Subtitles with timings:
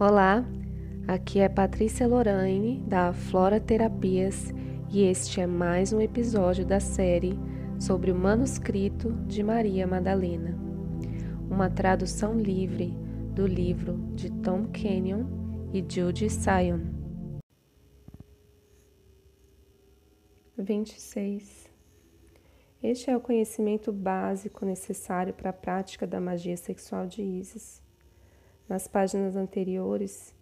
[0.00, 0.42] Olá,
[1.06, 4.46] aqui é Patrícia Lorraine da Flora Terapias
[4.90, 7.38] e este é mais um episódio da série
[7.78, 10.58] sobre o manuscrito de Maria Madalena,
[11.50, 12.94] uma tradução livre
[13.34, 15.26] do livro de Tom Kenyon
[15.70, 16.80] e Judy Sion.
[20.56, 21.68] 26.
[22.82, 27.89] Este é o conhecimento básico necessário para a prática da magia sexual de Isis.
[28.70, 30.32] Nas páginas anteriores,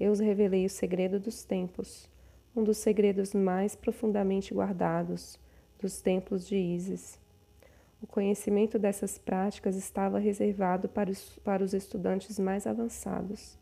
[0.00, 2.08] eu os revelei o segredo dos tempos,
[2.56, 5.38] um dos segredos mais profundamente guardados
[5.78, 7.20] dos templos de Ísis.
[8.00, 13.58] O conhecimento dessas práticas estava reservado para os, para os estudantes mais avançados.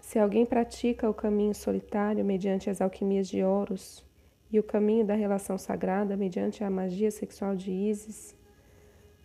[0.00, 4.04] Se alguém pratica o caminho solitário mediante as alquimias de Horus
[4.50, 8.34] e o caminho da relação sagrada mediante a magia sexual de Ísis,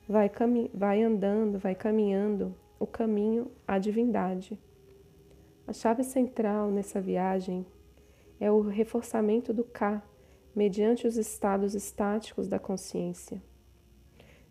[0.08, 0.32] vai,
[0.74, 4.60] vai andando, vai caminhando o caminho à divindade.
[5.68, 7.66] A chave central nessa viagem
[8.40, 10.02] é o reforçamento do K
[10.56, 13.42] mediante os estados estáticos da consciência.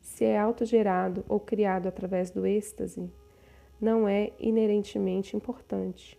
[0.00, 3.10] Se é autogerado ou criado através do êxtase,
[3.80, 6.18] não é inerentemente importante.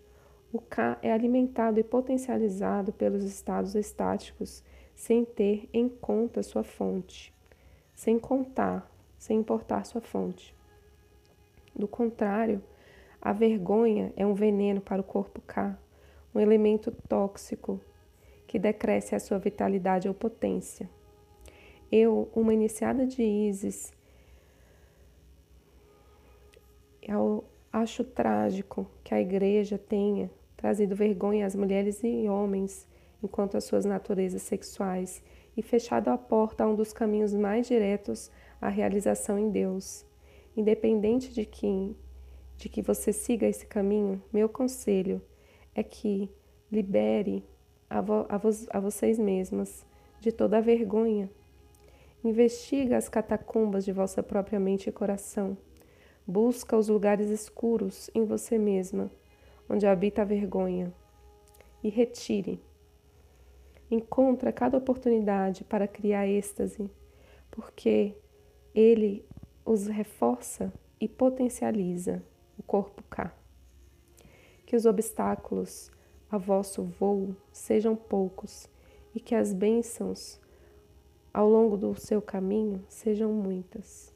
[0.52, 4.64] O K é alimentado e potencializado pelos estados estáticos
[4.96, 7.34] sem ter em conta sua fonte,
[7.94, 8.90] sem contar
[9.26, 10.54] sem importar sua fonte.
[11.76, 12.62] Do contrário,
[13.20, 15.76] a vergonha é um veneno para o corpo K,
[16.34, 17.82] um elemento tóxico
[18.46, 20.88] que decresce a sua vitalidade ou potência.
[21.92, 23.92] Eu, uma iniciada de ISIS,
[27.02, 32.88] eu acho trágico que a igreja tenha trazido vergonha às mulheres e homens
[33.24, 35.24] enquanto às suas naturezas sexuais
[35.56, 40.06] e fechado a porta a um dos caminhos mais diretos à realização em Deus.
[40.56, 41.96] Independente de que,
[42.58, 45.22] de que você siga esse caminho, meu conselho
[45.74, 46.30] é que
[46.72, 47.44] libere
[47.90, 49.86] a, vo, a, vo, a vocês mesmas
[50.20, 51.30] de toda a vergonha.
[52.24, 55.58] Investiga as catacumbas de vossa própria mente e coração.
[56.26, 59.12] Busca os lugares escuros em você mesma,
[59.70, 60.92] onde habita a vergonha,
[61.84, 62.60] e retire
[63.96, 66.90] encontra cada oportunidade para criar êxtase,
[67.50, 68.16] porque
[68.74, 69.26] ele
[69.66, 72.24] os reforça e potencializa
[72.58, 73.34] o corpo K.
[74.66, 75.92] Que os obstáculos
[76.30, 78.70] a vosso voo sejam poucos
[79.14, 80.40] e que as bênçãos
[81.34, 84.15] ao longo do seu caminho sejam muitas.